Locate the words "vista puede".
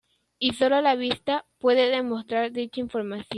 0.95-1.87